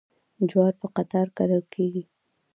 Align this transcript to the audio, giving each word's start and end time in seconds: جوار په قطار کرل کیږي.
جوار 0.49 0.73
په 0.81 0.87
قطار 0.95 1.27
کرل 1.37 1.63
کیږي. 1.73 2.03